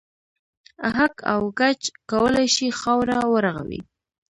[0.89, 3.81] اهک او ګچ کولای شي خاوره و رغوي.